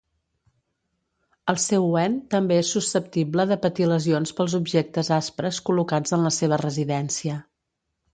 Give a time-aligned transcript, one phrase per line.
[1.51, 6.33] El seu wen també és susceptible de patir lesions pels objectes aspres col·locats en la
[6.39, 7.37] seva residència.